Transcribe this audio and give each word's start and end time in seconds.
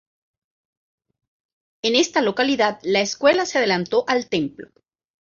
En 1.83 1.95
esta 1.95 2.23
localidad, 2.23 2.79
la 2.81 3.01
escuela 3.01 3.45
se 3.45 3.59
adelantó 3.59 4.03
al 4.07 4.29
templo. 4.29 4.71